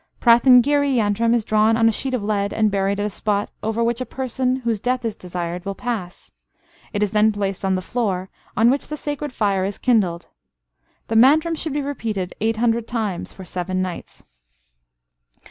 Prathingiri 0.19 0.95
yantram 0.95 1.35
is 1.35 1.45
drawn 1.45 1.77
on 1.77 1.87
a 1.87 1.91
sheet 1.91 2.15
of 2.15 2.23
lead, 2.23 2.51
and 2.51 2.71
buried 2.71 2.99
at 2.99 3.05
a 3.05 3.09
spot 3.11 3.51
over 3.61 3.83
which 3.83 4.01
a 4.01 4.05
person, 4.07 4.55
whose 4.55 4.79
death 4.79 5.05
is 5.05 5.15
desired, 5.15 5.63
will 5.63 5.75
pass. 5.75 6.31
It 6.91 7.03
is 7.03 7.11
then 7.11 7.31
placed 7.31 7.63
on 7.63 7.75
the 7.75 7.83
floor, 7.83 8.31
on 8.57 8.71
which 8.71 8.87
the 8.87 8.97
sacred 8.97 9.31
fire 9.31 9.63
is 9.63 9.77
kindled. 9.77 10.29
The 11.07 11.15
mantram 11.15 11.53
should 11.53 11.73
be 11.73 11.83
repeated 11.83 12.33
eight 12.41 12.57
hundred 12.57 12.87
times 12.87 13.31
for 13.31 13.45
seven 13.45 13.83
nights. 13.83 14.23